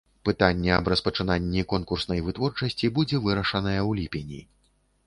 [0.27, 4.45] Пытанне аб распачынанні конкурснай вытворчасці будзе вырашанае ў ліпені.